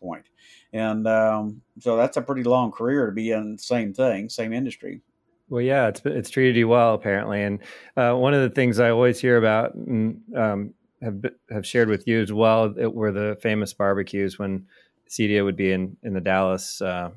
[0.74, 4.52] And um, so that's a pretty long career to be in the same thing, same
[4.52, 5.00] industry.
[5.48, 7.60] Well, yeah, it's it's treated you well apparently, and
[7.96, 12.08] uh, one of the things I always hear about and um, have have shared with
[12.08, 14.66] you as well it were the famous barbecues when
[15.08, 17.10] CEDIA would be in in the Dallas uh,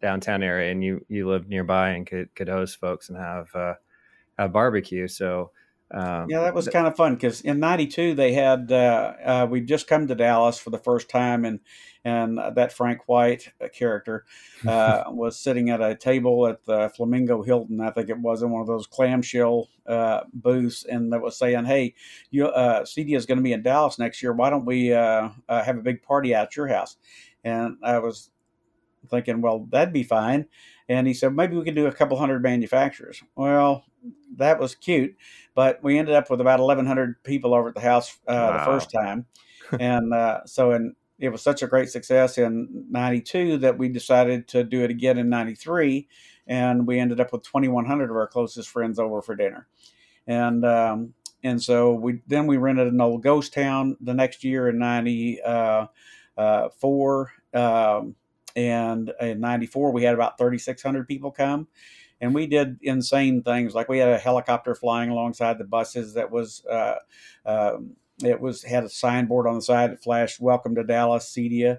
[0.00, 3.74] downtown area, and you you lived nearby and could could host folks and have uh,
[4.38, 5.06] have barbecue.
[5.06, 5.52] So
[5.90, 9.66] um, yeah, that was kind of fun because in '92 they had uh, uh, we'd
[9.66, 11.60] just come to Dallas for the first time, and
[12.04, 14.24] and that Frank White uh, character
[14.66, 18.50] uh, was sitting at a table at the Flamingo Hilton, I think it was, in
[18.50, 21.94] one of those clamshell uh, booths, and that was saying, "Hey,
[22.30, 24.34] you uh, CEDIA is going to be in Dallas next year.
[24.34, 26.98] Why don't we have a big party at your house?"
[27.44, 28.30] And I was
[29.08, 30.48] thinking, "Well, that'd be fine."
[30.88, 33.22] And he said, maybe we could do a couple hundred manufacturers.
[33.36, 33.84] Well,
[34.36, 35.16] that was cute,
[35.58, 38.58] but we ended up with about 1,100 people over at the house uh, wow.
[38.58, 39.26] the first time.
[39.80, 44.46] and uh, so, and it was such a great success in 92 that we decided
[44.46, 46.06] to do it again in 93.
[46.46, 49.66] And we ended up with 2,100 of our closest friends over for dinner.
[50.28, 54.68] And, um, and so we then we rented an old ghost town the next year
[54.68, 58.14] in 94 uh, uh, um,
[58.54, 61.66] and in 94 we had about 3600 people come
[62.20, 66.30] and we did insane things like we had a helicopter flying alongside the buses that
[66.30, 66.96] was uh,
[67.46, 67.92] um,
[68.24, 71.78] it was had a signboard on the side that flashed welcome to dallas cedia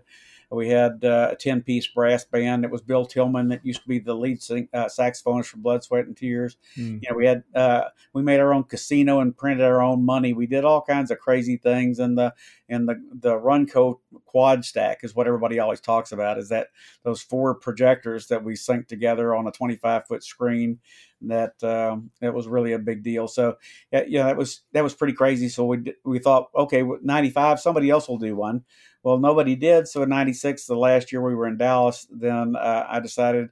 [0.52, 2.66] we had uh, a 10 piece brass band.
[2.66, 5.84] It was Bill Tillman that used to be the lead sing, uh, saxophonist for Blood,
[5.84, 6.58] Sweat, and Tears.
[6.76, 7.02] Mm.
[7.04, 10.34] You know, we had, uh, we made our own casino and printed our own money.
[10.34, 12.00] We did all kinds of crazy things.
[12.00, 12.34] And the,
[12.70, 16.68] and the, the Runco quad stack is what everybody always talks about is that
[17.04, 20.80] those four projectors that we sync together on a 25 foot screen
[21.22, 23.28] that um, that was really a big deal.
[23.28, 23.58] So
[23.92, 25.50] yeah, that was that was pretty crazy.
[25.50, 28.64] So we we thought, okay, 95, somebody else will do one.
[29.04, 29.88] Well, nobody did.
[29.88, 33.50] So in 96, the last year we were in Dallas, then uh, I decided,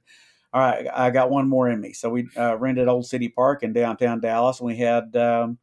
[0.52, 1.92] all right, I got one more in me.
[1.94, 5.58] So we uh, rented Old City Park in downtown Dallas, and we had um,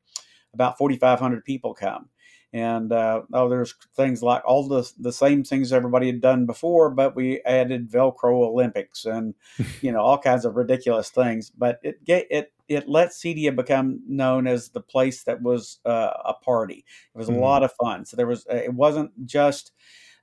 [0.54, 2.10] about 4,500 people come.
[2.56, 6.90] And uh, oh, there's things like all the the same things everybody had done before,
[6.90, 9.34] but we added Velcro Olympics and
[9.82, 11.50] you know all kinds of ridiculous things.
[11.50, 16.34] But it it it let CEDIA become known as the place that was uh, a
[16.34, 16.86] party.
[17.14, 17.40] It was mm-hmm.
[17.40, 18.06] a lot of fun.
[18.06, 19.74] So there was uh, it wasn't just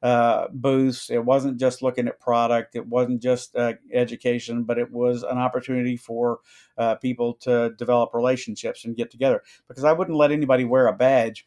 [0.03, 1.11] uh, booths.
[1.11, 2.77] It wasn't just looking at product.
[2.77, 6.41] It wasn't just uh, education, but it was an opportunity for
[6.79, 9.43] uh, people to develop relationships and get together.
[9.69, 11.47] Because I wouldn't let anybody wear a badge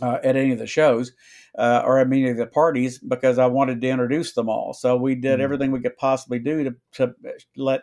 [0.00, 1.12] uh, at any of the shows
[1.58, 4.72] uh, or at any of the parties because I wanted to introduce them all.
[4.72, 5.42] So we did mm-hmm.
[5.42, 7.14] everything we could possibly do to, to
[7.56, 7.82] let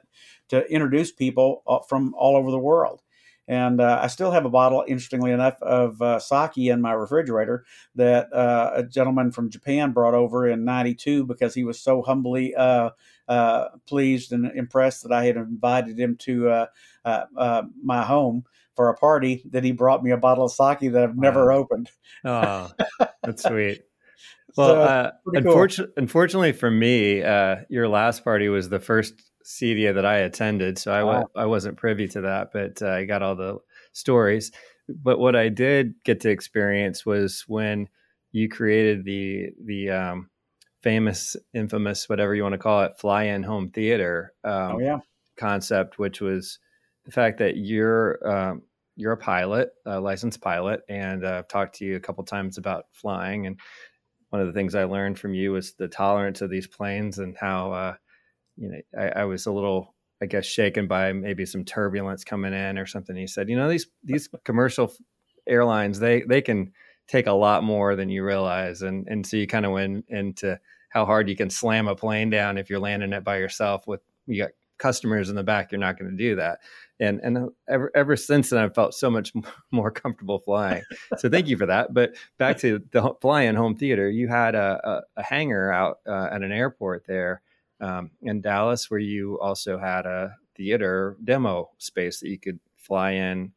[0.50, 3.02] to introduce people uh, from all over the world.
[3.48, 7.65] And uh, I still have a bottle, interestingly enough, of uh, sake in my refrigerator
[7.95, 12.54] that uh, a gentleman from Japan brought over in '92 because he was so humbly
[12.54, 12.91] uh,
[13.28, 16.67] uh, pleased and impressed that I had invited him to
[17.04, 18.45] my home
[18.80, 21.58] for a party that he brought me a bottle of sake that I've never wow.
[21.58, 21.92] opened.
[22.24, 22.72] Oh,
[23.22, 23.82] that's sweet.
[24.56, 26.02] Well, so, uh, unfortunately, cool.
[26.02, 30.94] unfortunately for me, uh, your last party was the first CEDIA that I attended, so
[30.94, 31.28] I wow.
[31.36, 33.58] I wasn't privy to that, but uh, I got all the
[33.92, 34.54] stories.
[34.88, 37.89] But what I did get to experience was when
[38.32, 40.30] you created the the um,
[40.84, 45.00] famous, infamous, whatever you want to call it, fly-in home theater um, oh, yeah.
[45.38, 46.60] concept, which was
[47.04, 48.62] the fact that you're um,
[49.00, 52.58] you're a pilot, a licensed pilot, and uh, I've talked to you a couple times
[52.58, 53.48] about flying.
[53.48, 53.58] And
[54.30, 57.36] one of the things I learned from you was the tolerance of these planes and
[57.40, 57.96] how uh,
[58.58, 62.54] you know I, I, was a little, I guess, shaken by maybe some turbulence coming
[62.54, 63.16] in or something.
[63.16, 64.92] He said, you know, these these commercial
[65.48, 66.74] airlines they they can
[67.08, 70.60] take a lot more than you realize, and and so you kind of went into
[70.90, 74.02] how hard you can slam a plane down if you're landing it by yourself with
[74.28, 76.60] you got customers in the back, you're not going to do that.
[77.00, 79.32] And and ever ever since then, I've felt so much
[79.72, 80.84] more comfortable flying.
[81.18, 81.94] so thank you for that.
[81.94, 86.30] But back to the fly-in home theater, you had a, a, a hangar out uh,
[86.32, 87.42] at an airport there
[87.80, 93.12] um, in Dallas, where you also had a theater demo space that you could fly
[93.12, 93.54] in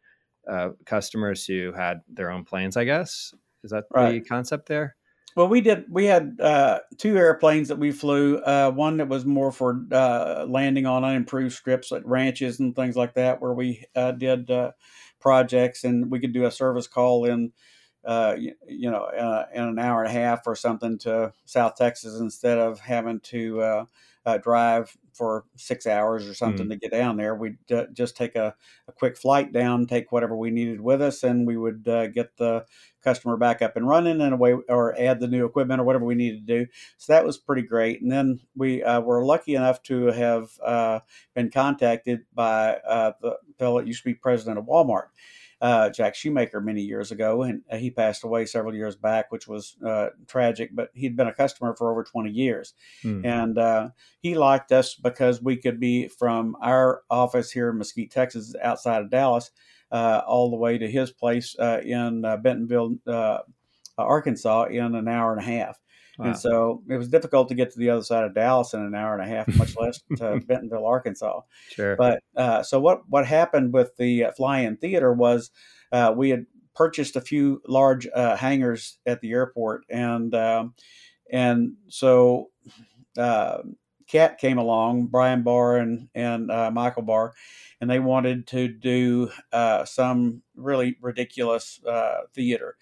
[0.48, 2.76] uh, customers who had their own planes.
[2.76, 4.12] I guess is that right.
[4.12, 4.96] the concept there?
[5.34, 5.86] Well, we did.
[5.88, 8.38] We had uh, two airplanes that we flew.
[8.38, 12.96] Uh, one that was more for uh, landing on unimproved strips at ranches and things
[12.96, 14.72] like that, where we uh, did uh,
[15.20, 17.52] projects, and we could do a service call in,
[18.04, 19.08] uh, you, you, know,
[19.54, 23.86] in an hour and a half or something to South Texas instead of having to
[24.24, 26.70] uh, drive for six hours or something mm.
[26.70, 27.34] to get down there.
[27.34, 28.54] We'd uh, just take a,
[28.88, 32.36] a, quick flight down, take whatever we needed with us, and we would uh, get
[32.36, 32.64] the
[33.02, 36.14] customer back up and running and away, or add the new equipment or whatever we
[36.14, 36.70] needed to do.
[36.96, 38.00] So that was pretty great.
[38.00, 41.00] And then we uh, were lucky enough to have uh,
[41.34, 45.08] been contacted by uh, the fellow that used to be president of Walmart
[45.62, 49.46] uh, Jack Shewmaker many years ago, and uh, he passed away several years back, which
[49.46, 50.74] was uh, tragic.
[50.74, 53.24] But he'd been a customer for over 20 years, mm.
[53.24, 58.10] and uh, he liked us because we could be from our office here in Mesquite,
[58.10, 59.52] Texas, outside of Dallas,
[59.92, 62.96] uh, all the way to his place uh, in Bentonville,
[63.96, 65.78] Arkansas, in an hour and a half.
[66.18, 66.26] Wow.
[66.26, 68.94] And so it was difficult to get to the other side of Dallas in an
[68.94, 71.40] hour and a half, much less to Bentonville, Arkansas.
[71.70, 71.96] Sure.
[71.96, 75.50] But uh, so what what happened with the uh, fly-in theater was
[75.90, 80.74] uh, we had purchased a few large uh, hangars at the airport, and um,
[81.30, 82.50] and so
[83.16, 83.58] uh,
[84.06, 87.32] Cat came along, Brian Barr and and uh, Michael Barr,
[87.80, 89.30] and they wanted to do
[89.86, 91.80] some really ridiculous
[92.34, 92.76] theater.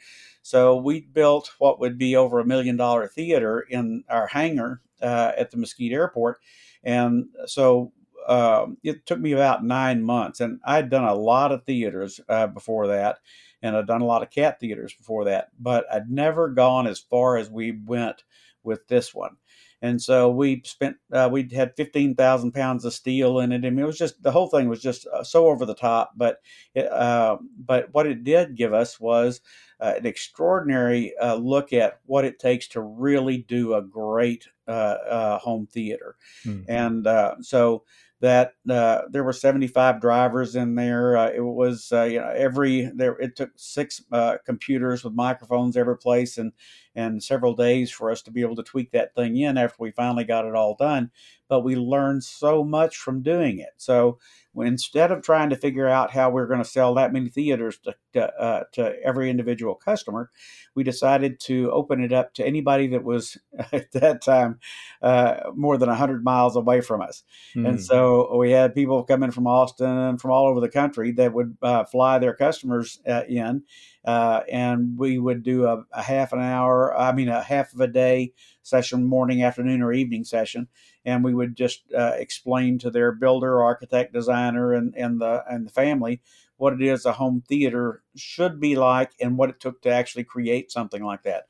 [0.50, 5.30] So we built what would be over a million dollar theater in our hangar uh,
[5.38, 6.40] at the Mesquite Airport.
[6.82, 7.92] And so
[8.26, 10.40] um, it took me about nine months.
[10.40, 13.18] And I'd done a lot of theaters uh, before that.
[13.62, 15.50] And I'd done a lot of cat theaters before that.
[15.56, 18.24] But I'd never gone as far as we went
[18.64, 19.36] with this one
[19.82, 23.62] and so we spent uh, we had 15,000 pounds of steel in it.
[23.62, 26.12] Mean, it was just the whole thing was just uh, so over the top.
[26.16, 26.40] But
[26.74, 29.40] it, uh, but what it did give us was
[29.80, 35.38] uh, an extraordinary uh, look at what it takes to really do a great uh,
[35.38, 36.16] home theater.
[36.44, 36.70] Mm-hmm.
[36.70, 37.84] And so
[38.20, 41.16] that uh, there were 75 drivers in there.
[41.16, 43.12] Uh, it was uh, you know every there.
[43.18, 46.52] It took six uh, computers with microphones every place, and
[46.94, 49.90] and several days for us to be able to tweak that thing in after we
[49.90, 51.11] finally got it all done.
[51.48, 53.70] But we learned so much from doing it.
[53.76, 54.18] So
[54.57, 57.79] instead of trying to figure out how we are going to sell that many theaters
[57.79, 60.31] to to, uh, to, every individual customer,
[60.74, 63.38] we decided to open it up to anybody that was
[63.72, 64.59] at that time
[65.03, 67.22] uh, more than hundred miles away from us.
[67.55, 67.68] Mm.
[67.68, 67.83] And hmm.
[67.83, 71.57] so we had people coming from Austin and from all over the country that would
[71.62, 73.62] uh, fly their customers uh, in,
[74.04, 77.80] uh, and we would do a, a half an hour, I mean, a half of
[77.80, 78.32] a day
[78.62, 80.68] session, morning, afternoon, or evening session
[81.04, 85.66] and we would just uh, explain to their builder, architect, designer, and and the and
[85.66, 86.20] the family
[86.56, 90.24] what it is a home theater should be like and what it took to actually
[90.24, 91.44] create something like that.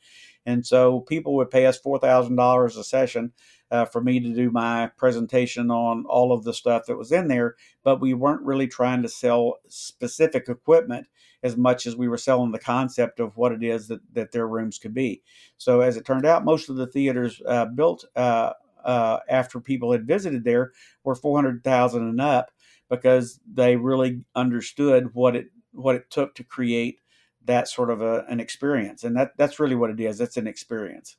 [0.47, 3.33] And so people would pay us four thousand dollars a session
[3.71, 7.29] uh, for me to do my presentation on all of the stuff that was in
[7.29, 11.07] there, but we weren't really trying to sell specific equipment
[11.43, 14.47] as much as we were selling the concept of what it is that, that their
[14.47, 15.23] rooms could be.
[15.57, 18.53] So as it turned out, most of the theaters uh, built uh,
[18.85, 20.73] uh, after people had visited there
[21.05, 22.51] were 400,000 and up
[22.89, 26.99] because they really understood what it what it took to create
[27.45, 29.05] that sort of a, an experience.
[29.05, 30.21] And that that's really what it is.
[30.21, 31.17] It's an experience.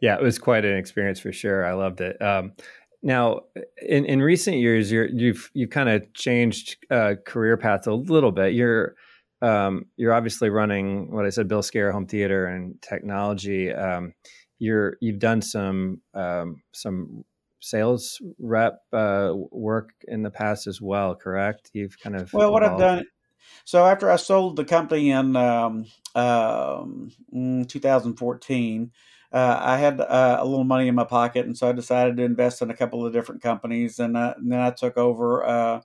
[0.00, 1.64] Yeah it was quite an experience for sure.
[1.64, 2.20] I loved it.
[2.20, 2.52] Um,
[3.02, 3.40] now
[3.86, 7.92] in, in recent years you have you've, you've kind of changed uh, career paths a
[7.92, 8.94] little bit you're
[9.40, 14.14] um, you're obviously running what i said bill Skaer home theater and technology um,
[14.58, 17.24] you're you've done some um, some
[17.62, 21.70] sales rep uh, work in the past as well, correct?
[21.72, 23.06] You've kind of well, what I've done.
[23.64, 27.12] So after I sold the company in um, um,
[27.68, 28.90] 2014,
[29.32, 32.22] uh, I had uh, a little money in my pocket, and so I decided to
[32.24, 35.44] invest in a couple of different companies, and, uh, and then I took over.
[35.46, 35.80] Uh,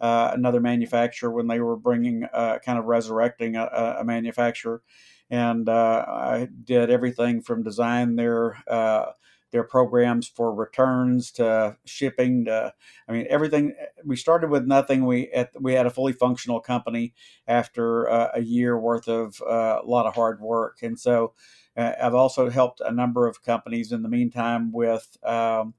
[0.00, 4.82] uh, another manufacturer when they were bringing, kind of resurrecting a, a manufacturer,
[5.30, 9.06] and uh, I did everything from design their uh,
[9.50, 12.72] their programs for returns to shipping to
[13.08, 13.74] I mean everything.
[14.04, 15.06] We started with nothing.
[15.06, 17.14] We at, we had a fully functional company
[17.46, 21.32] after uh, a year worth of uh, a lot of hard work, and so
[21.76, 25.16] uh, I've also helped a number of companies in the meantime with.
[25.22, 25.74] Um,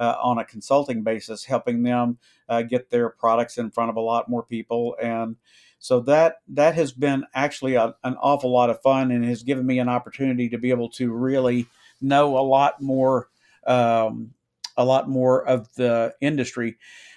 [0.00, 4.00] uh, on a consulting basis, helping them uh, get their products in front of a
[4.00, 5.34] lot more people and
[5.78, 9.64] so that that has been actually a, an awful lot of fun and has given
[9.64, 11.66] me an opportunity to be able to really
[12.00, 13.28] know a lot more
[13.66, 14.34] um,
[14.76, 16.76] a lot more of the industry.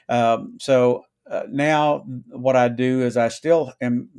[0.10, 4.10] Um, so uh, now what I do is I still am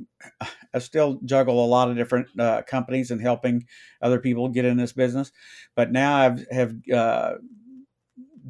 [0.74, 3.66] I still juggle a lot of different uh, companies and helping
[4.00, 5.32] other people get in this business.
[5.74, 7.34] But now I've have uh,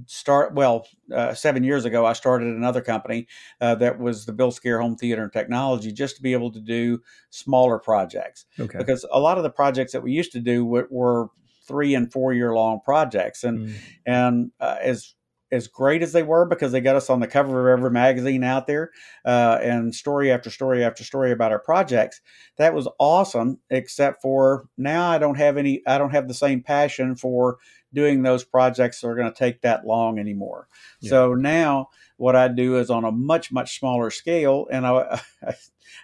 [0.07, 3.27] start well uh, seven years ago i started another company
[3.61, 6.61] uh, that was the bill Skaer home theater and technology just to be able to
[6.61, 8.79] do smaller projects okay.
[8.79, 11.29] because a lot of the projects that we used to do were, were
[11.67, 13.75] three and four year long projects, and Mm.
[14.07, 15.15] and uh, as
[15.53, 18.43] as great as they were because they got us on the cover of every magazine
[18.43, 18.91] out there
[19.27, 22.21] uh, and story after story after story about our projects
[22.57, 26.63] that was awesome except for now i don't have any i don't have the same
[26.63, 27.59] passion for
[27.93, 30.67] doing those projects that are going to take that long anymore
[31.01, 31.11] Yeah.
[31.11, 35.55] so now what i do is on a much much smaller scale and I, I,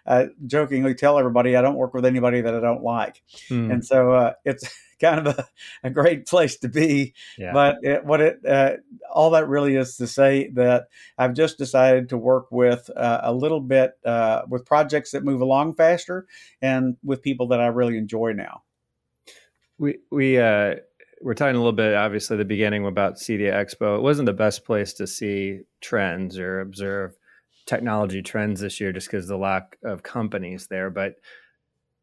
[0.06, 3.72] I jokingly tell everybody i don't work with anybody that i don't like Mm.
[3.72, 4.68] and so uh, it's
[5.00, 5.48] kind of a,
[5.84, 7.52] a great place to be yeah.
[7.52, 8.72] but it, what it uh,
[9.12, 13.32] all that really is to say that I've just decided to work with uh, a
[13.32, 16.26] little bit uh, with projects that move along faster
[16.60, 18.62] and with people that I really enjoy now.
[19.78, 20.76] we we uh
[21.20, 23.96] we're talking a little bit obviously the beginning about CEDIA Expo.
[23.96, 27.16] It wasn't the best place to see trends or observe
[27.66, 30.90] technology trends this year just because the lack of companies there.
[30.90, 31.16] But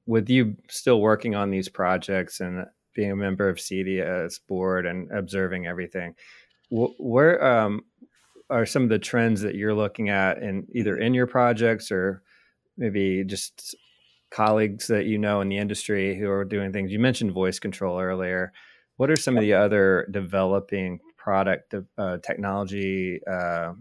[0.05, 2.65] with you still working on these projects and
[2.95, 6.15] being a member of CEDIA's board and observing everything,
[6.69, 7.81] wh- where um,
[8.49, 12.23] are some of the trends that you're looking at in either in your projects or
[12.77, 13.75] maybe just
[14.31, 16.91] colleagues that you know in the industry who are doing things?
[16.91, 18.53] You mentioned voice control earlier.
[18.97, 23.73] What are some of the other developing product uh, technology uh,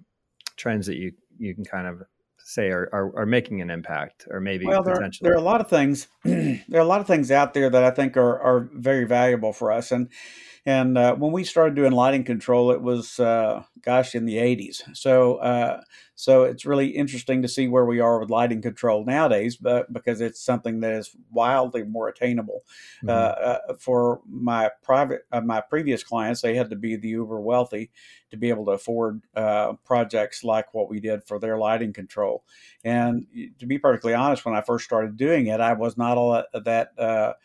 [0.56, 2.02] trends that you you can kind of
[2.44, 5.26] say are, are, are making an impact or maybe Well, there, potentially?
[5.26, 6.08] there are a lot of things.
[6.24, 9.52] there are a lot of things out there that I think are, are very valuable
[9.52, 9.90] for us.
[9.90, 10.08] And
[10.66, 14.82] and uh, when we started doing lighting control, it was uh, gosh in the '80s.
[14.94, 15.82] So uh,
[16.14, 20.20] so it's really interesting to see where we are with lighting control nowadays, but because
[20.20, 22.64] it's something that is wildly more attainable.
[23.06, 23.10] Uh,
[23.68, 27.90] uh, for my private, uh, my previous clients, they had to be the uber wealthy
[28.30, 32.44] to be able to afford uh, projects like what we did for their lighting control.
[32.84, 33.26] And
[33.58, 37.36] to be perfectly honest, when I first started doing it, I was not all that.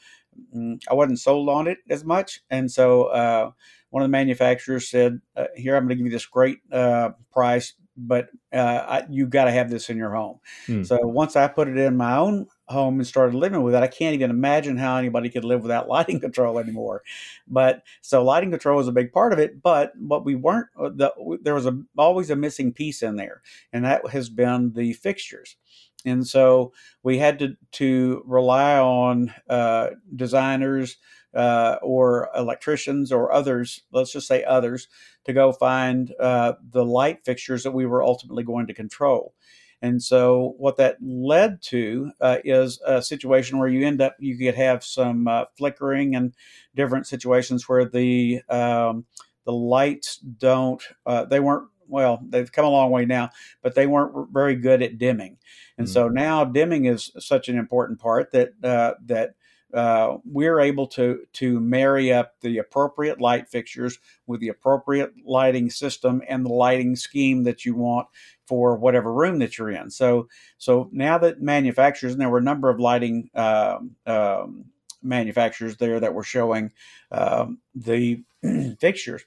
[0.56, 3.52] Mm, I wasn't sold on it as much, and so uh,
[3.90, 7.12] one of the manufacturers said, uh, "Here, I'm going to give you this great uh,
[7.32, 10.40] price." But uh, I, you got to have this in your home.
[10.66, 10.84] Hmm.
[10.84, 13.88] So once I put it in my own home and started living with it, I
[13.88, 17.04] can't even imagine how anybody could live without lighting control anymore.
[17.48, 19.62] But so lighting control was a big part of it.
[19.62, 23.42] But what we weren't, uh, the, there was a, always a missing piece in there,
[23.74, 25.58] and that has been the fixtures.
[26.06, 26.72] And so
[27.04, 30.98] we had to to rely on uh, designers
[31.34, 33.82] uh, or electricians or others.
[33.92, 34.88] Let's just say others
[35.26, 39.34] to go find uh, the light fixtures that we were ultimately going to control.
[39.82, 44.38] And so, what that led to uh, is a situation where you end up, you
[44.38, 46.34] could have some uh, flickering and
[46.76, 49.06] different situations where the um,
[49.46, 53.32] the lights don't, uh, they weren't well, they've come a long way now,
[53.64, 55.38] but they weren't very good at dimming.
[55.78, 55.92] And Mm.
[55.92, 59.32] so now dimming is such an important part that uh, that
[59.74, 65.70] uh, we're able to to marry up the appropriate light fixtures with the appropriate lighting
[65.70, 68.08] system and the lighting scheme that you want
[68.46, 69.90] for whatever room that you're in.
[69.90, 74.66] So so now that manufacturers and there were a number of lighting um, um,
[75.04, 76.72] manufacturers there that were showing
[77.12, 78.24] um, the
[78.80, 79.24] fixtures.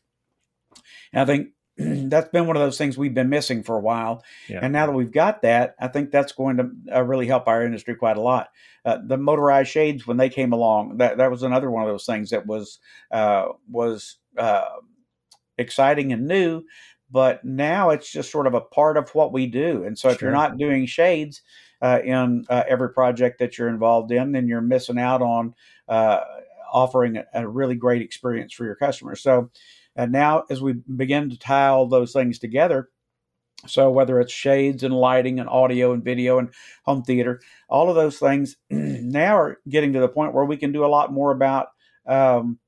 [1.13, 4.23] And I think that's been one of those things we've been missing for a while.
[4.49, 4.61] Yeah.
[4.63, 7.65] And now that we've got that, I think that's going to uh, really help our
[7.65, 8.51] industry quite a lot.
[8.85, 12.05] Uh, the motorized shades, when they came along, that, that was another one of those
[12.05, 12.79] things that was
[13.11, 14.65] uh, was uh,
[15.57, 16.63] exciting and new.
[17.11, 19.85] But now it's just sort of a part of what we do.
[19.85, 21.43] And so if you're not doing shades
[21.83, 25.55] uh, in uh, every project that you're involved in, then you're missing out on
[25.89, 26.21] uh,
[26.73, 29.23] offering a, a really great experience for your customers.
[29.23, 29.51] So
[29.97, 32.89] and now, as we begin to tie all those things together,
[33.67, 36.51] so whether it's shades and lighting and audio and video and
[36.85, 40.73] home theater, all of those things now are getting to the point where we can
[40.73, 41.69] do a lot more about
[42.07, 42.59] um,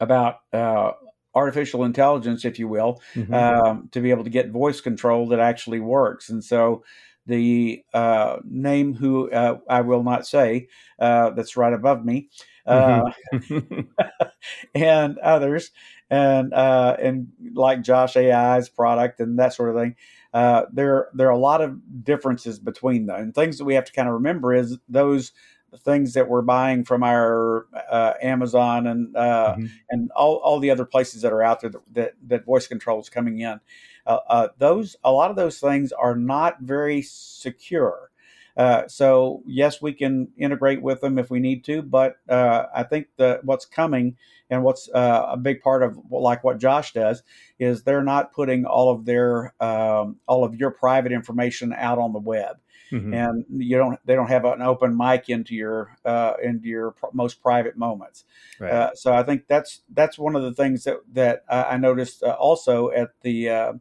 [0.00, 0.92] about uh,
[1.34, 3.34] artificial intelligence, if you will, Mhm.
[3.34, 6.28] um, to be able to get voice control that actually works.
[6.30, 6.84] And so,
[7.26, 10.68] the uh, name who uh, I will not say
[10.98, 12.28] uh, that's right above me.
[12.66, 13.12] Uh, Mhm.
[14.74, 15.70] and others,
[16.10, 19.96] and uh, and like Josh AI's product and that sort of thing.
[20.32, 23.20] Uh, there there are a lot of differences between them.
[23.20, 25.32] And things that we have to kind of remember is those
[25.78, 29.70] things that we're buying from our uh, Amazon and uh, Mhm.
[29.90, 33.00] and all, all the other places that are out there that that, that voice control
[33.00, 33.60] is coming in.
[34.06, 38.10] Uh, uh, those a lot of those things are not very secure.
[38.56, 42.84] Uh, so yes, we can integrate with them if we need to, but uh, I
[42.84, 44.16] think that what's coming
[44.50, 47.22] and what's uh, a big part of like what Josh does
[47.58, 52.12] is they're not putting all of their um, all of your private information out on
[52.12, 52.58] the web.
[52.92, 53.14] Mm-hmm.
[53.14, 57.06] and you don't they don't have an open mic into your uh, into your pr-
[57.12, 58.24] most private moments.
[58.60, 58.70] Right.
[58.70, 62.36] Uh, so I think that's that's one of the things that that I noticed uh,
[62.38, 63.72] also at the uh,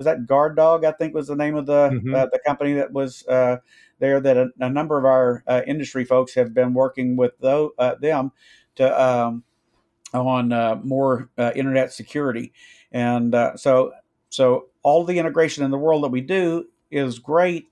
[0.00, 2.14] was that Guard Dog I think was the name of the mm-hmm.
[2.14, 3.58] Uh, the company that was uh,
[3.98, 8.32] there that a, a, number of our industry folks have been working with though, them
[8.76, 9.44] to um,
[10.14, 10.48] on
[10.86, 12.52] more internet security
[12.90, 13.92] and so
[14.30, 17.68] so all the integration in the world that we do is great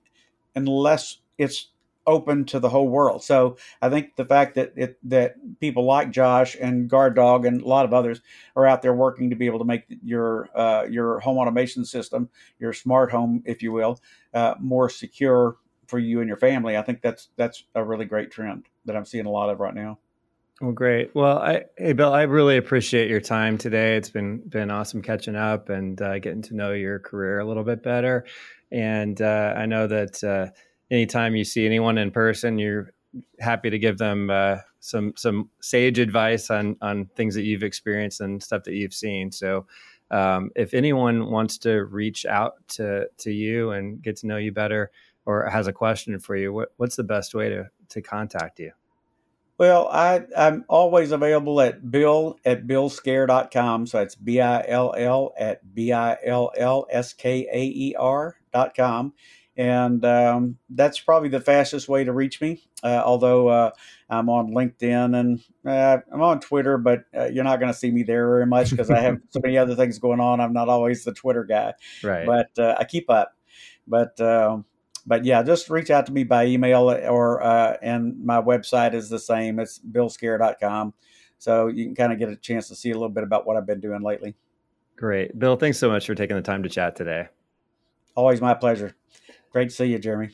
[0.55, 1.69] unless it's
[2.07, 3.23] open to the whole world.
[3.23, 7.61] So I think the fact that it, that people like Josh and Guard Dog and
[7.61, 8.21] a lot of others
[8.55, 12.29] are out there working to be able to make your uh, your home automation system,
[12.59, 13.99] your smart home, if you will,
[14.33, 16.77] uh, more secure for you and your family.
[16.77, 19.73] I think that's that's a really great trend that I'm seeing a lot of right
[19.73, 19.99] now.
[20.61, 21.15] Well, great.
[21.15, 23.95] Well, I, hey Bill, I really appreciate your time today.
[23.95, 27.63] It's been been awesome catching up and uh, getting to know your career a little
[27.63, 28.25] bit better.
[28.71, 30.47] And uh, I know that uh,
[30.91, 32.91] anytime you see anyone in person, you're
[33.39, 38.21] happy to give them uh, some some sage advice on on things that you've experienced
[38.21, 39.31] and stuff that you've seen.
[39.31, 39.65] So.
[40.11, 44.51] Um, if anyone wants to reach out to, to you and get to know you
[44.51, 44.89] better
[45.27, 48.71] or has a question for you, what, what's the best way to, to contact you?
[49.59, 53.87] Well, I, I'm always available at bill at billskaer.com.
[53.87, 57.93] So it's B I L L at B I L L S K A E
[57.99, 59.13] R.com.
[59.59, 62.63] And um, that's probably the fastest way to reach me.
[62.81, 63.71] Uh, although uh,
[64.09, 67.91] I'm on LinkedIn and uh, I'm on Twitter, but uh, you're not going to see
[67.91, 70.39] me there very much because I have so many other things going on.
[70.39, 71.73] I'm not always the Twitter guy.
[72.01, 72.25] Right.
[72.25, 73.35] But uh, I keep up.
[73.85, 74.63] But um,
[75.05, 79.09] but yeah, just reach out to me by email or uh, and my website is
[79.09, 79.59] the same.
[79.59, 80.93] It's billskaer.com.
[81.37, 83.57] So you can kind of get a chance to see a little bit about what
[83.57, 84.35] I've been doing lately.
[84.95, 85.37] Great.
[85.37, 87.27] Bill, thanks so much for taking the time to chat today.
[88.15, 88.95] Always my pleasure.
[89.51, 90.29] Great to see you, Jeremy.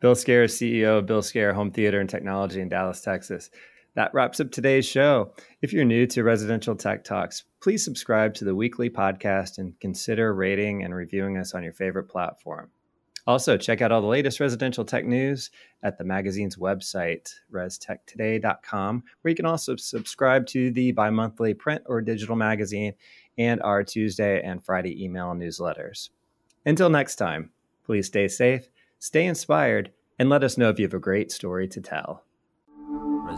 [0.00, 3.50] Bill is CEO of Bill Skaer Home Theater and Technology in Dallas, Texas.
[3.94, 5.32] That wraps up today's show.
[5.62, 10.34] If you're new to Residential Tech Talks, please subscribe to the weekly podcast and consider
[10.34, 12.70] rating and reviewing us on your favorite platform.
[13.26, 15.50] Also, check out all the latest residential tech news
[15.82, 21.82] at the magazine's website, restechtoday.com, where you can also subscribe to the bi monthly print
[21.86, 22.92] or digital magazine
[23.38, 26.10] and our Tuesday and Friday email newsletters.
[26.66, 27.50] Until next time,
[27.84, 28.68] please stay safe,
[28.98, 32.24] stay inspired, and let us know if you have a great story to tell.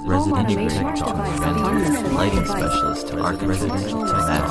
[0.06, 0.96] Residential Tech
[2.12, 4.50] lighting specialist, Arc Residential Tech,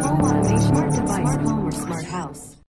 [0.00, 0.62] Home automation,
[1.02, 2.57] smart home or smart house.